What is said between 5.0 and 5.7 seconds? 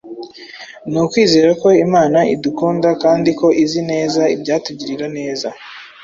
neza.